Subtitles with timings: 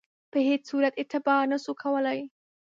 [0.31, 2.19] په هیڅ صورت اعتبار نه سو کولای.